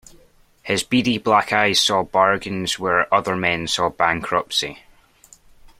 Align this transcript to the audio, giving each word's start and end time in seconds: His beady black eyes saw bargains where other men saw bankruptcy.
His 0.63 0.81
beady 0.81 1.19
black 1.19 1.53
eyes 1.53 1.79
saw 1.79 2.01
bargains 2.03 2.79
where 2.79 3.13
other 3.13 3.35
men 3.35 3.67
saw 3.67 3.89
bankruptcy. 3.91 4.79